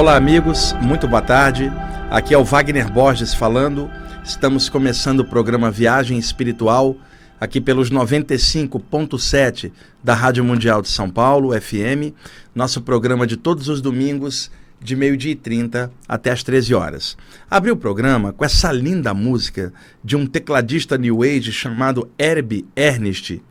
[0.00, 1.70] Olá, amigos, muito boa tarde.
[2.10, 3.90] Aqui é o Wagner Borges falando.
[4.24, 6.96] Estamos começando o programa Viagem Espiritual
[7.40, 9.72] aqui pelos 95.7
[10.04, 12.14] da Rádio Mundial de São Paulo, FM.
[12.54, 17.16] Nosso programa de todos os domingos, de meio-dia e 30 até as 13 horas.
[17.50, 19.72] Abri o programa com essa linda música
[20.04, 23.42] de um tecladista New Age chamado Herbie Ernest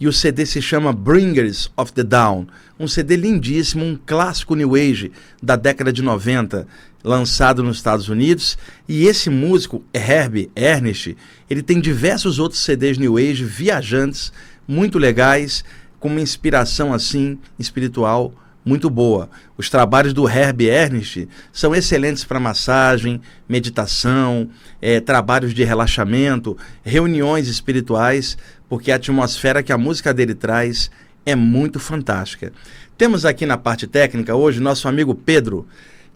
[0.00, 2.46] e o CD se chama Bringers of the Dawn,
[2.78, 5.10] um CD lindíssimo, um clássico New Age
[5.42, 6.66] da década de 90,
[7.02, 8.56] lançado nos Estados Unidos.
[8.88, 11.16] E esse músico, Herbie Ernest,
[11.50, 14.32] ele tem diversos outros CDs New Age viajantes,
[14.66, 15.64] muito legais,
[15.98, 18.32] com uma inspiração assim espiritual
[18.68, 19.30] muito boa.
[19.56, 27.48] Os trabalhos do Herbie Ernest são excelentes para massagem, meditação, é, trabalhos de relaxamento, reuniões
[27.48, 28.36] espirituais
[28.68, 30.90] porque a atmosfera que a música dele traz
[31.24, 32.52] é muito fantástica.
[32.96, 35.66] Temos aqui na parte técnica hoje nosso amigo Pedro,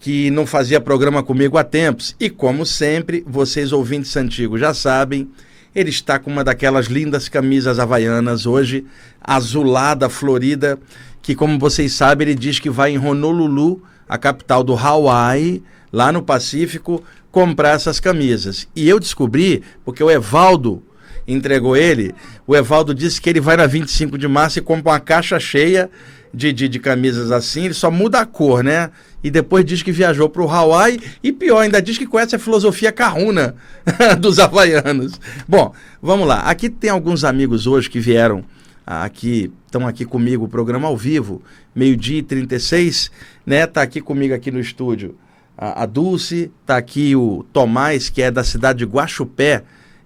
[0.00, 5.30] que não fazia programa comigo há tempos, e como sempre, vocês ouvintes antigos já sabem,
[5.74, 8.84] ele está com uma daquelas lindas camisas havaianas hoje,
[9.20, 10.78] azulada, florida,
[11.22, 16.10] que como vocês sabem, ele diz que vai em Honolulu, a capital do Hawaii, lá
[16.10, 18.66] no Pacífico, comprar essas camisas.
[18.74, 20.82] E eu descobri, porque o Evaldo,
[21.26, 22.14] entregou ele,
[22.46, 25.90] o Evaldo disse que ele vai na 25 de março e compra uma caixa cheia
[26.32, 28.90] de, de, de camisas assim, ele só muda a cor, né?
[29.22, 32.38] E depois diz que viajou para o Hawaii e pior, ainda diz que conhece a
[32.38, 33.54] filosofia carruna
[34.18, 35.20] dos havaianos.
[35.46, 36.40] Bom, vamos lá.
[36.40, 38.42] Aqui tem alguns amigos hoje que vieram
[38.84, 41.42] aqui, estão aqui comigo, o programa ao vivo,
[41.74, 43.10] meio-dia e 36,
[43.46, 43.66] né?
[43.66, 45.14] Tá aqui comigo aqui no estúdio
[45.56, 49.62] a, a Dulce, tá aqui o Tomás, que é da cidade de Guaxupé,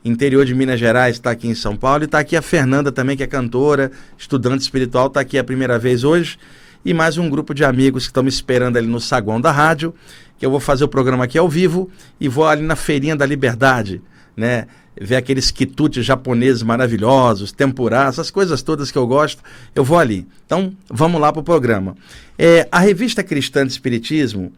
[0.08, 2.04] interior de Minas Gerais, está aqui em São Paulo.
[2.04, 5.78] E está aqui a Fernanda também, que é cantora, estudante espiritual, está aqui a primeira
[5.78, 6.38] vez hoje.
[6.84, 9.92] E mais um grupo de amigos que estão me esperando ali no saguão da rádio,
[10.38, 11.90] que eu vou fazer o programa aqui ao vivo
[12.20, 14.00] e vou ali na Feirinha da Liberdade,
[14.36, 14.66] né?
[14.98, 19.42] Ver aqueles quitutes japoneses maravilhosos, tempurá, essas coisas todas que eu gosto,
[19.74, 20.26] eu vou ali.
[20.46, 21.96] Então, vamos lá para o programa.
[22.38, 24.52] É, a revista Cristã de Espiritismo,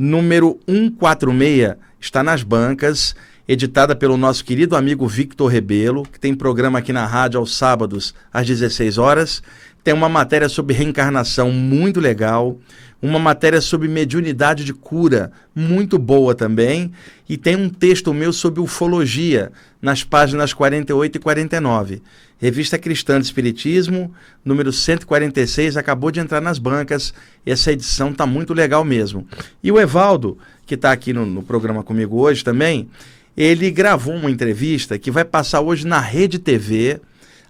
[0.00, 3.14] número 146, está nas bancas
[3.46, 8.14] editada pelo nosso querido amigo Victor Rebelo, que tem programa aqui na rádio aos sábados
[8.32, 9.42] às 16 horas.
[9.84, 12.56] Tem uma matéria sobre reencarnação muito legal,
[13.02, 16.92] uma matéria sobre mediunidade de cura muito boa também,
[17.28, 22.02] e tem um texto meu sobre ufologia nas páginas 48 e 49.
[22.40, 27.12] Revista Cristã de Espiritismo, número 146, acabou de entrar nas bancas.
[27.44, 29.28] Essa edição está muito legal mesmo.
[29.62, 32.88] E o Evaldo, que está aqui no, no programa comigo hoje também,
[33.36, 36.98] ele gravou uma entrevista que vai passar hoje na Rede TV,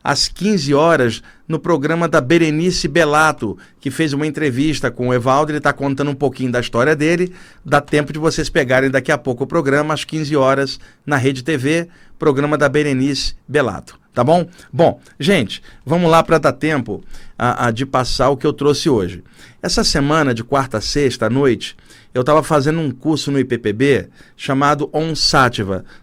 [0.03, 5.53] às 15 horas, no programa da Berenice Belato, que fez uma entrevista com o Evaldo.
[5.53, 7.33] Ele está contando um pouquinho da história dele.
[7.65, 11.45] Dá tempo de vocês pegarem daqui a pouco o programa, às 15 horas, na Rede
[11.45, 11.87] TV,
[12.19, 14.00] programa da Berenice Belato.
[14.13, 14.49] Tá bom?
[14.73, 17.03] Bom, gente, vamos lá para dar tempo
[17.39, 19.23] a, a, de passar o que eu trouxe hoje.
[19.63, 21.77] Essa semana, de quarta a sexta à noite,
[22.13, 25.13] eu estava fazendo um curso no IPPB chamado On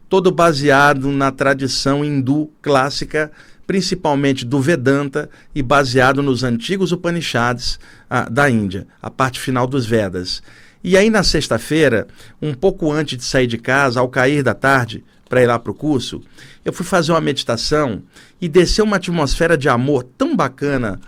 [0.07, 3.29] todo baseado na tradição hindu clássica,
[3.65, 7.77] principalmente do Vedanta e baseado nos antigos Upanishads
[8.09, 10.41] ah, da Índia, a parte final dos Vedas.
[10.81, 12.07] E aí, na sexta-feira,
[12.41, 15.71] um pouco antes de sair de casa, ao cair da tarde, para ir lá para
[15.71, 16.21] o curso,
[16.63, 18.01] eu fui fazer uma meditação
[18.39, 20.99] e desceu uma atmosfera de amor tão bacana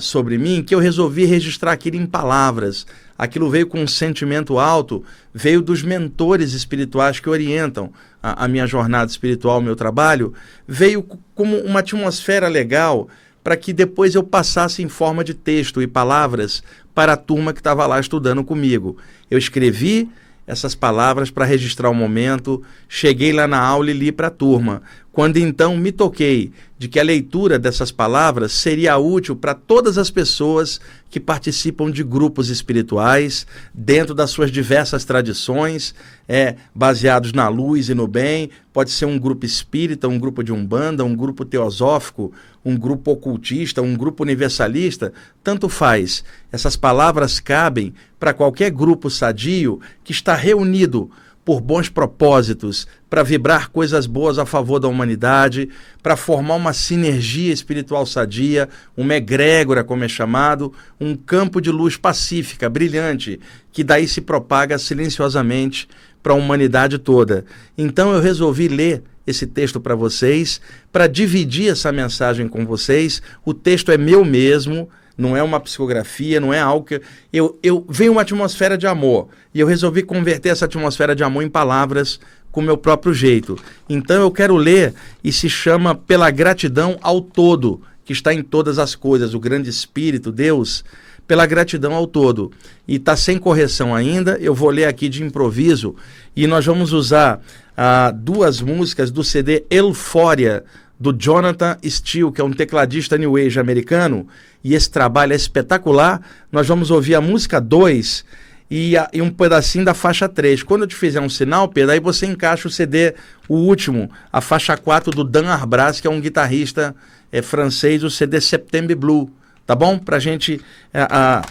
[0.00, 2.86] sobre mim que eu resolvi registrar aquilo em palavras
[3.18, 8.66] aquilo veio com um sentimento alto, veio dos mentores espirituais que orientam a, a minha
[8.66, 10.34] jornada espiritual, o meu trabalho,
[10.66, 11.02] veio
[11.34, 13.08] como uma atmosfera legal
[13.42, 16.62] para que depois eu passasse em forma de texto e palavras
[16.94, 18.96] para a turma que estava lá estudando comigo.
[19.30, 20.08] Eu escrevi
[20.46, 24.82] essas palavras para registrar o momento, cheguei lá na aula e li para a turma.
[25.16, 30.10] Quando então me toquei de que a leitura dessas palavras seria útil para todas as
[30.10, 30.78] pessoas
[31.08, 35.94] que participam de grupos espirituais, dentro das suas diversas tradições,
[36.28, 38.50] é, baseados na luz e no bem.
[38.74, 42.30] Pode ser um grupo espírita, um grupo de umbanda, um grupo teosófico,
[42.62, 46.24] um grupo ocultista, um grupo universalista, tanto faz.
[46.52, 51.10] Essas palavras cabem para qualquer grupo sadio que está reunido
[51.46, 55.68] por bons propósitos, para vibrar coisas boas a favor da humanidade,
[56.02, 61.96] para formar uma sinergia espiritual sadia, uma egrégora, como é chamado, um campo de luz
[61.96, 63.38] pacífica, brilhante,
[63.70, 65.88] que daí se propaga silenciosamente
[66.20, 67.44] para a humanidade toda.
[67.78, 70.60] Então eu resolvi ler esse texto para vocês,
[70.90, 73.22] para dividir essa mensagem com vocês.
[73.44, 77.00] O texto é meu mesmo não é uma psicografia, não é algo que.
[77.32, 81.42] Eu, eu venho uma atmosfera de amor e eu resolvi converter essa atmosfera de amor
[81.42, 82.20] em palavras
[82.52, 83.58] com o meu próprio jeito.
[83.88, 88.78] Então eu quero ler e se chama Pela Gratidão ao Todo, que está em todas
[88.78, 90.84] as coisas, o grande Espírito, Deus,
[91.26, 92.52] pela gratidão ao todo.
[92.86, 95.96] E está sem correção ainda, eu vou ler aqui de improviso
[96.34, 97.40] e nós vamos usar
[97.76, 100.64] ah, duas músicas do CD Eufória
[100.98, 104.26] do Jonathan Steele, que é um tecladista New Age americano,
[104.64, 106.20] e esse trabalho é espetacular.
[106.50, 108.24] Nós vamos ouvir a música 2
[108.70, 110.62] e, e, um pedacinho da faixa 3.
[110.62, 113.14] Quando eu te fizer um sinal, Pedro, aí você encaixa o CD,
[113.48, 116.94] o último, a faixa 4 do Dan Arbras, que é um guitarrista
[117.30, 119.30] é, francês, o CD September Blue.
[119.64, 119.98] Tá bom?
[119.98, 120.60] Pra gente
[120.92, 121.42] é, a,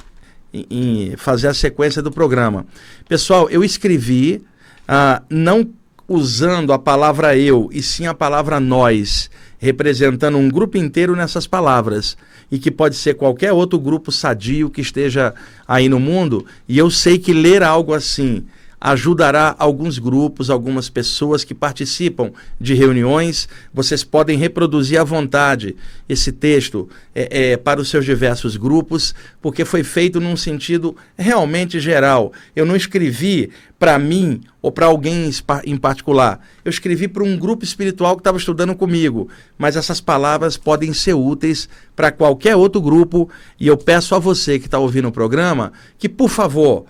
[0.54, 2.66] em, fazer a sequência do programa.
[3.08, 4.44] Pessoal, eu escrevi,
[4.90, 5.70] uh, não
[6.08, 12.18] usando a palavra eu, e sim a palavra nós, representando um grupo inteiro nessas palavras,
[12.52, 15.34] e que pode ser qualquer outro grupo sadio que esteja
[15.68, 18.44] aí no mundo, e eu sei que ler algo assim
[18.86, 23.50] ajudará alguns grupos, algumas pessoas que participam de reuniões.
[23.74, 25.76] Vocês podem reproduzir à vontade
[26.08, 31.80] esse texto é, é, para os seus diversos grupos, porque foi feito num sentido realmente
[31.80, 32.32] geral.
[32.56, 33.50] Eu não escrevi
[33.80, 35.32] para mim ou para alguém
[35.66, 36.40] em particular.
[36.64, 39.28] Eu escrevi para um grupo espiritual que estava estudando comigo,
[39.58, 43.28] mas essas palavras podem ser úteis para qualquer outro grupo
[43.60, 46.86] e eu peço a você que está ouvindo o programa que, por favor,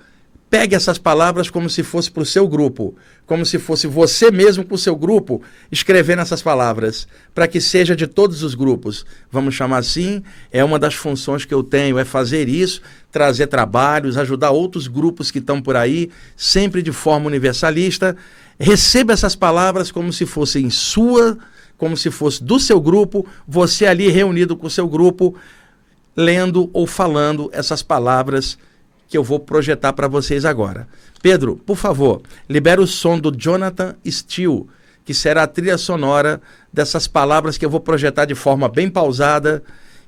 [0.58, 4.64] Pegue essas palavras como se fosse para o seu grupo, como se fosse você mesmo
[4.64, 9.06] com o seu grupo escrevendo essas palavras, para que seja de todos os grupos.
[9.30, 10.24] Vamos chamar assim,
[10.54, 12.82] é uma das funções que eu tenho, é fazer isso,
[13.12, 18.16] trazer trabalhos, ajudar outros grupos que estão por aí, sempre de forma universalista.
[18.58, 21.38] Receba essas palavras como se fossem sua,
[21.78, 25.36] como se fosse do seu grupo, você ali reunido com o seu grupo,
[26.16, 28.58] lendo ou falando essas palavras
[29.08, 30.88] que eu vou projetar para vocês agora.
[31.22, 34.66] Pedro, por favor, libera o som do Jonathan Steele,
[35.04, 36.42] que será a trilha sonora
[36.72, 39.64] dessas palavras que eu vou projetar de forma bem pausada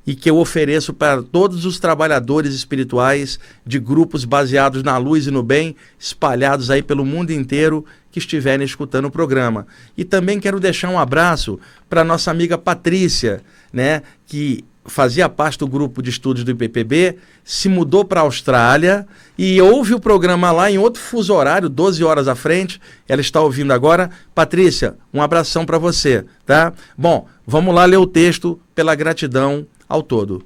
[0.06, 5.32] e que eu ofereço para todos os trabalhadores espirituais de grupos baseados na luz e
[5.32, 9.68] no bem, espalhados aí pelo mundo inteiro que estiverem escutando o programa.
[9.98, 11.60] E também quero deixar um abraço
[11.90, 13.42] para nossa amiga Patrícia,
[13.72, 19.06] né, que fazia parte do grupo de estudos do IPPB, se mudou para a Austrália
[19.38, 22.82] e ouve o programa lá em outro fuso horário, 12 horas à frente.
[23.08, 24.10] Ela está ouvindo agora.
[24.34, 26.74] Patrícia, um abração para você, tá?
[26.98, 30.44] Bom, vamos lá ler o texto pela gratidão ao todo.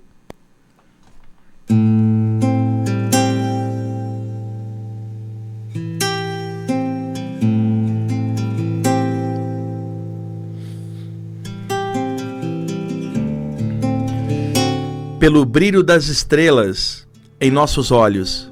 [15.22, 17.08] Pelo brilho das estrelas
[17.40, 18.52] em nossos olhos.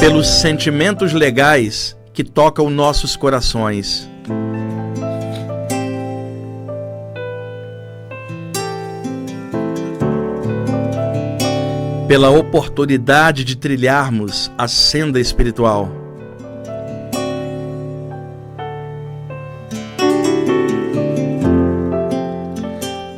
[0.00, 4.08] Pelos sentimentos legais que tocam nossos corações.
[12.08, 15.99] Pela oportunidade de trilharmos a senda espiritual.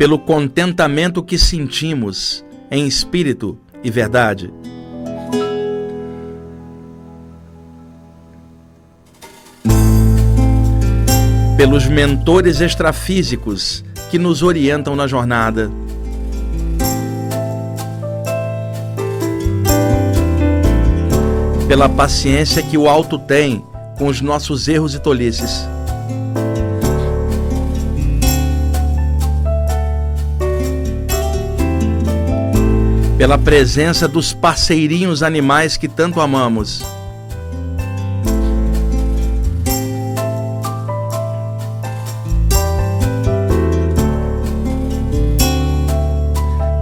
[0.02, 4.52] Pelo contentamento que sentimos em espírito e verdade.
[11.56, 15.70] Pelos mentores extrafísicos que nos orientam na jornada.
[21.68, 23.64] Pela paciência que o alto tem
[23.96, 25.64] com os nossos erros e tolices.
[33.22, 36.84] Pela presença dos parceirinhos animais que tanto amamos.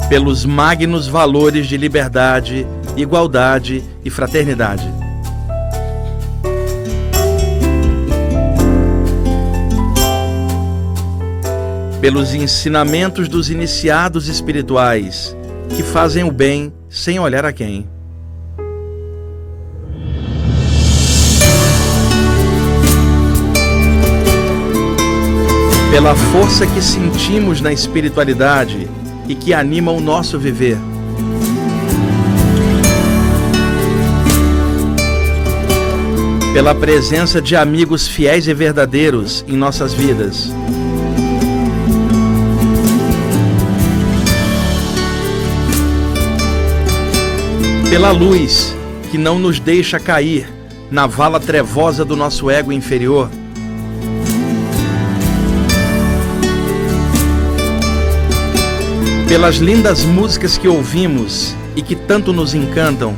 [0.09, 2.66] Pelos magnos valores de liberdade,
[2.97, 4.90] igualdade e fraternidade.
[12.00, 15.37] Pelos ensinamentos dos iniciados espirituais
[15.77, 17.89] que fazem o bem sem olhar a quem.
[25.91, 28.89] Pela força que sentimos na espiritualidade
[29.29, 30.79] e que anima o nosso viver.
[36.53, 40.53] Pela presença de amigos fiéis e verdadeiros em nossas vidas.
[47.90, 48.73] Pela luz
[49.11, 50.49] que não nos deixa cair
[50.92, 53.28] na vala trevosa do nosso ego inferior.
[59.26, 63.12] Pelas lindas músicas que ouvimos e que tanto nos encantam.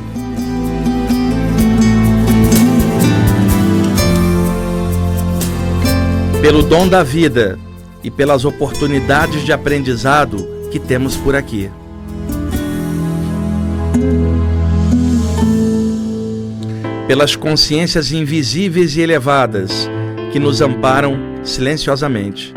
[6.41, 7.59] Pelo dom da vida
[8.03, 11.69] e pelas oportunidades de aprendizado que temos por aqui.
[17.07, 19.89] Pelas consciências invisíveis e elevadas
[20.31, 22.53] que nos amparam silenciosamente.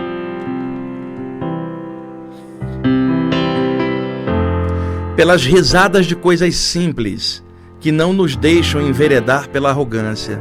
[5.17, 7.43] Pelas risadas de coisas simples
[7.81, 10.41] que não nos deixam enveredar pela arrogância.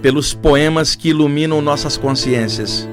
[0.00, 2.88] Pelos poemas que iluminam nossas consciências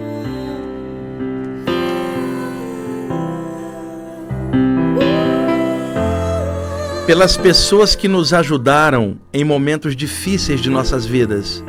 [7.09, 11.63] pelas pessoas que nos ajudaram em momentos difíceis de nossas vidas.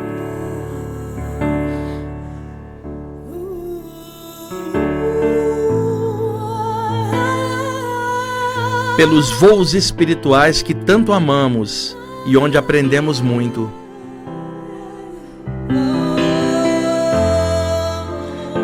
[8.98, 13.72] Pelos voos espirituais que tanto amamos e onde aprendemos muito.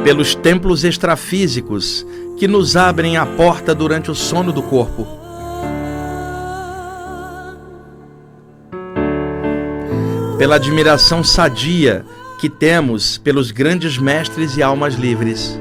[0.04, 2.06] Pelos templos extrafísicos
[2.36, 5.24] que nos abrem a porta durante o sono do corpo
[10.38, 12.04] pela admiração sadia
[12.38, 15.58] que temos pelos grandes mestres e almas livres.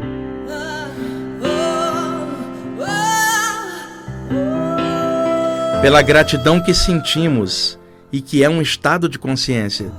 [5.82, 7.79] Pela gratidão que sentimos
[8.12, 9.91] e que é um estado de consciência.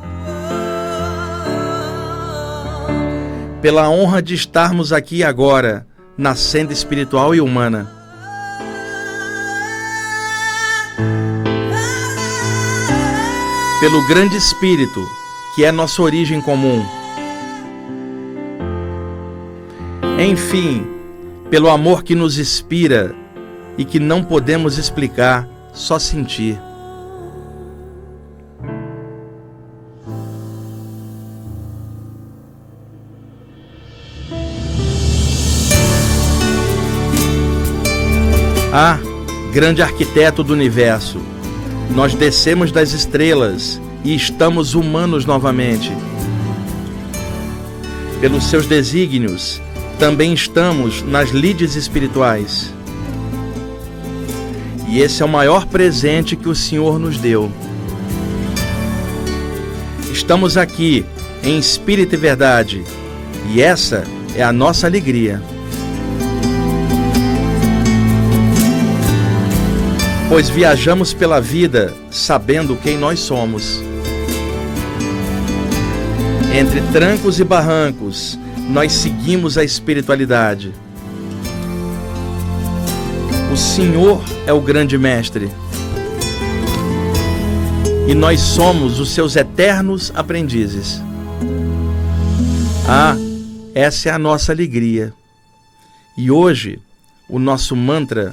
[3.62, 5.86] Pela honra de estarmos aqui agora,
[6.18, 7.95] na senda espiritual e humana
[13.86, 15.08] pelo grande Espírito,
[15.54, 16.84] que é nossa origem comum.
[20.18, 20.84] Enfim,
[21.50, 23.14] pelo amor que nos inspira
[23.78, 26.58] e que não podemos explicar, só sentir.
[38.72, 38.98] Ah,
[39.52, 41.35] grande arquiteto do universo
[41.94, 45.92] nós descemos das estrelas e estamos humanos novamente.
[48.20, 49.60] Pelos seus desígnios,
[49.98, 52.72] também estamos nas lides espirituais.
[54.88, 57.50] E esse é o maior presente que o Senhor nos deu.
[60.12, 61.04] Estamos aqui
[61.42, 62.84] em espírito e verdade,
[63.52, 65.42] e essa é a nossa alegria.
[70.28, 73.80] Pois viajamos pela vida sabendo quem nós somos.
[76.54, 80.72] Entre trancos e barrancos, nós seguimos a espiritualidade.
[83.52, 85.50] O Senhor é o grande mestre.
[88.08, 91.02] E nós somos os seus eternos aprendizes.
[92.88, 93.16] Ah,
[93.74, 95.12] essa é a nossa alegria.
[96.16, 96.78] E hoje,
[97.28, 98.32] o nosso mantra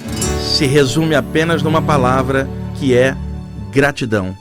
[0.54, 3.18] se resume apenas numa palavra que é
[3.72, 4.38] gratidão.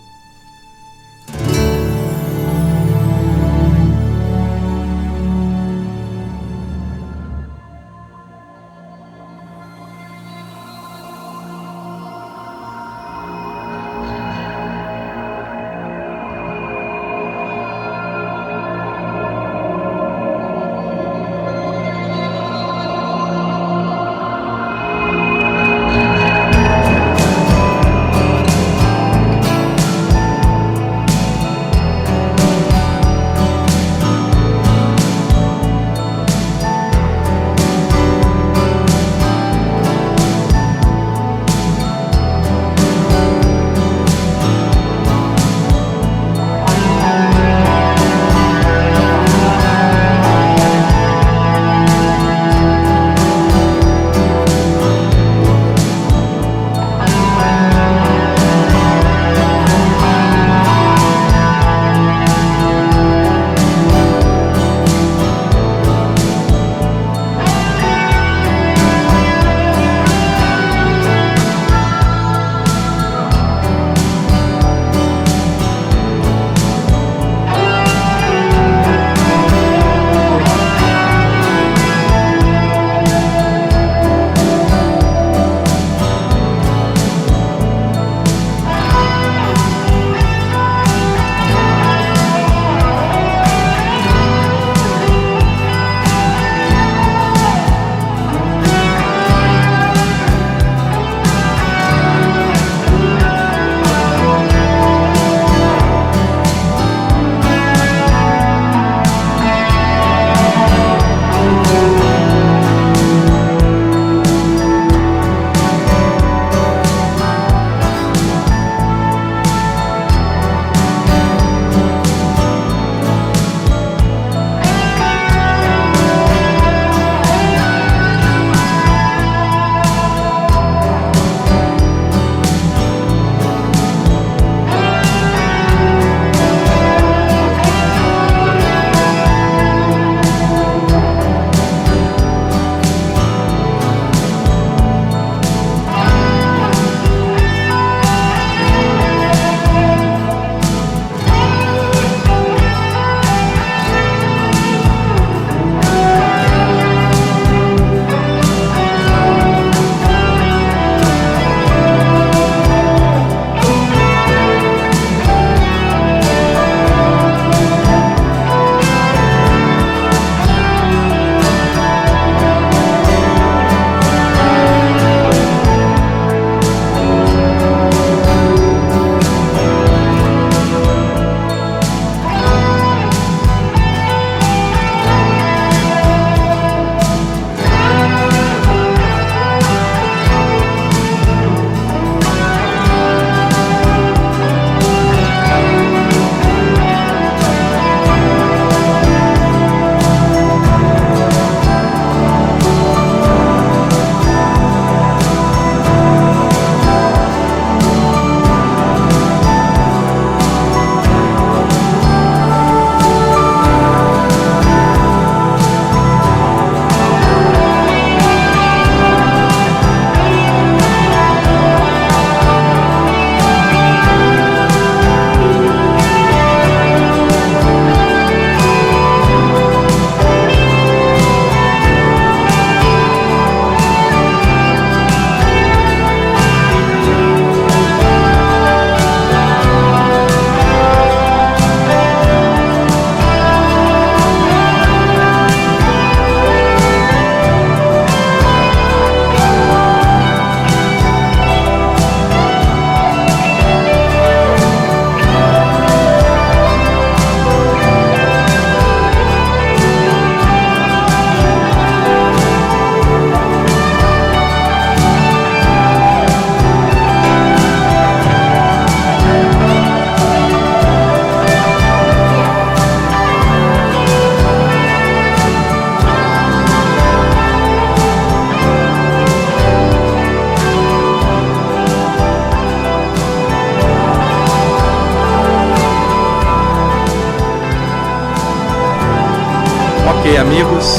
[290.52, 290.98] Amigos,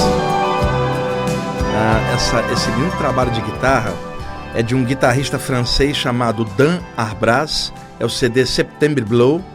[1.75, 3.93] ah, essa, esse lindo trabalho de guitarra
[4.55, 7.71] é de um guitarrista francês chamado Dan Arbras.
[7.99, 9.45] É o CD September Blow.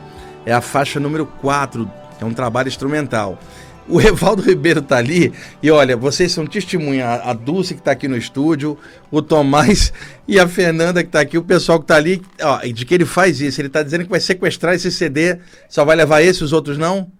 [0.46, 1.90] É a faixa número 4.
[2.20, 3.40] É um trabalho instrumental.
[3.88, 8.06] O Evaldo Ribeiro tá ali e olha, vocês são testemunha, a Dulce que tá aqui
[8.06, 8.78] no estúdio,
[9.10, 9.92] o Tomás
[10.28, 13.04] e a Fernanda que tá aqui, o pessoal que tá ali, ó, de que ele
[13.04, 16.52] faz isso, ele tá dizendo que vai sequestrar esse CD, só vai levar esse, os
[16.52, 17.10] outros não?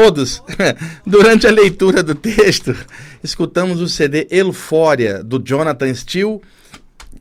[0.00, 0.40] Todos.
[1.04, 2.72] Durante a leitura do texto,
[3.20, 6.40] escutamos o CD Eufória, do Jonathan Steele,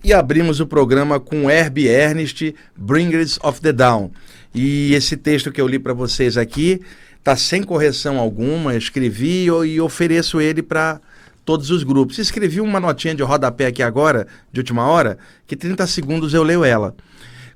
[0.04, 4.12] e abrimos o programa com Herbie Ernest, Bringers of the Down.
[4.54, 6.80] E esse texto que eu li para vocês aqui
[7.18, 11.02] está sem correção alguma, escrevi e ofereço ele para
[11.44, 12.20] todos os grupos.
[12.20, 16.64] Escrevi uma notinha de rodapé aqui agora, de última hora, que 30 segundos eu leio
[16.64, 16.96] ela.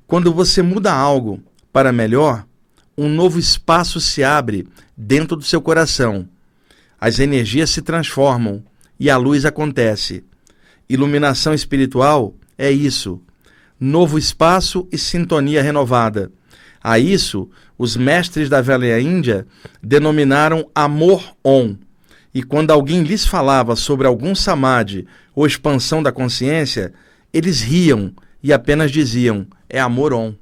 [0.04, 1.40] Quando você muda algo
[1.72, 2.44] para melhor,
[2.96, 6.28] um novo espaço se abre dentro do seu coração.
[7.00, 8.62] As energias se transformam
[8.98, 10.24] e a luz acontece.
[10.88, 13.20] Iluminação espiritual é isso.
[13.80, 16.30] Novo espaço e sintonia renovada.
[16.82, 19.46] A isso, os mestres da velha Índia
[19.82, 21.76] denominaram amor on.
[22.34, 26.92] E quando alguém lhes falava sobre algum samadhi ou expansão da consciência,
[27.32, 30.34] eles riam e apenas diziam: é amor on.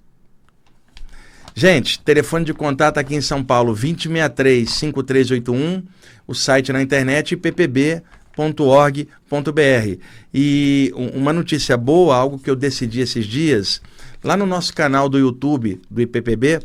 [1.61, 5.85] Gente, telefone de contato aqui em São Paulo, 2063-5381,
[6.27, 8.03] o site na internet ppb.org.br.
[10.33, 13.83] E uma notícia boa, algo que eu decidi esses dias,
[14.25, 16.61] lá no nosso canal do YouTube do IPPB,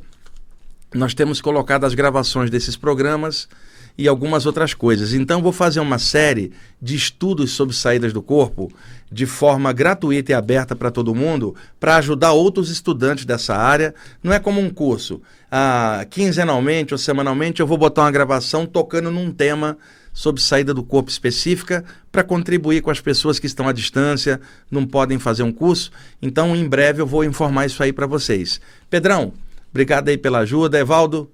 [0.93, 3.49] nós temos colocado as gravações desses programas
[3.97, 5.13] e algumas outras coisas.
[5.13, 8.71] Então, vou fazer uma série de estudos sobre saídas do corpo
[9.11, 13.93] de forma gratuita e aberta para todo mundo, para ajudar outros estudantes dessa área.
[14.21, 15.21] Não é como um curso.
[15.49, 19.77] Ah, quinzenalmente ou semanalmente eu vou botar uma gravação tocando num tema
[20.15, 24.39] sobre saída do corpo específica para contribuir com as pessoas que estão à distância,
[24.71, 25.91] não podem fazer um curso.
[26.21, 28.61] Então, em breve eu vou informar isso aí para vocês.
[28.89, 29.33] Pedrão,
[29.69, 30.79] obrigado aí pela ajuda.
[30.79, 31.29] Evaldo,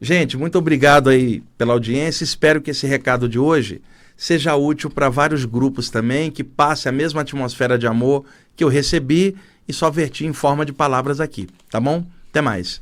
[0.00, 2.22] Gente, muito obrigado aí pela audiência.
[2.24, 3.82] Espero que esse recado de hoje
[4.16, 8.24] seja útil para vários grupos também, que passe a mesma atmosfera de amor
[8.56, 12.04] que eu recebi e só verti em forma de palavras aqui, tá bom?
[12.30, 12.80] Até mais.